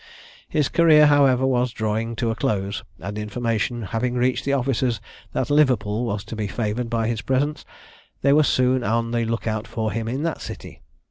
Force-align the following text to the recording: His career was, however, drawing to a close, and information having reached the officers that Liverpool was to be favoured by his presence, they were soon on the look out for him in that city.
His 0.49 0.67
career 0.67 1.01
was, 1.01 1.09
however, 1.09 1.65
drawing 1.75 2.15
to 2.15 2.31
a 2.31 2.35
close, 2.35 2.83
and 2.97 3.19
information 3.19 3.83
having 3.83 4.15
reached 4.15 4.45
the 4.45 4.53
officers 4.53 4.99
that 5.33 5.51
Liverpool 5.51 6.05
was 6.05 6.23
to 6.23 6.35
be 6.35 6.47
favoured 6.47 6.89
by 6.89 7.07
his 7.07 7.21
presence, 7.21 7.65
they 8.23 8.33
were 8.33 8.41
soon 8.41 8.83
on 8.83 9.11
the 9.11 9.25
look 9.25 9.45
out 9.45 9.67
for 9.67 9.91
him 9.91 10.07
in 10.07 10.23
that 10.23 10.41
city. 10.41 10.81